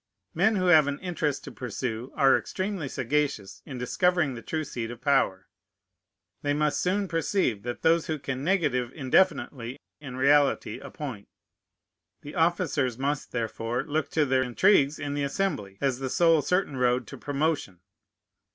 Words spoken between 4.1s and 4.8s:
the true